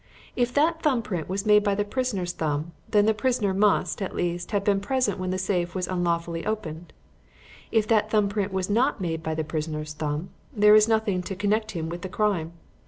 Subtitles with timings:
[0.35, 4.15] If that thumb print was made by the prisoner's thumb, then the prisoner must, at
[4.15, 6.91] least, have been present when the safe was unlawfully opened.
[7.71, 11.35] If that thumb print was not made by the prisoner's thumb, there is nothing to
[11.35, 12.53] connect him with the crime.